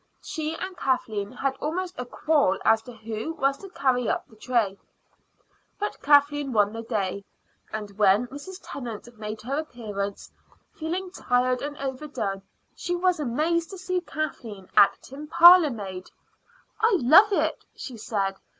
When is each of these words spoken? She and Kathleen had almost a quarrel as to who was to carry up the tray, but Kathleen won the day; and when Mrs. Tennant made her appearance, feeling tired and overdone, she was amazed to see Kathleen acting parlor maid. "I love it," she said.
She 0.23 0.55
and 0.55 0.75
Kathleen 0.75 1.31
had 1.31 1.55
almost 1.57 1.93
a 1.99 2.05
quarrel 2.07 2.59
as 2.65 2.81
to 2.81 2.91
who 2.91 3.33
was 3.33 3.59
to 3.59 3.69
carry 3.69 4.09
up 4.09 4.27
the 4.27 4.35
tray, 4.35 4.79
but 5.77 6.01
Kathleen 6.01 6.51
won 6.53 6.73
the 6.73 6.81
day; 6.81 7.23
and 7.71 7.95
when 7.99 8.25
Mrs. 8.29 8.59
Tennant 8.63 9.07
made 9.19 9.43
her 9.43 9.59
appearance, 9.59 10.31
feeling 10.73 11.11
tired 11.11 11.61
and 11.61 11.77
overdone, 11.77 12.41
she 12.73 12.95
was 12.95 13.19
amazed 13.19 13.69
to 13.69 13.77
see 13.77 14.01
Kathleen 14.01 14.67
acting 14.75 15.27
parlor 15.27 15.69
maid. 15.69 16.09
"I 16.79 16.95
love 16.99 17.31
it," 17.31 17.63
she 17.75 17.95
said. 17.97 18.37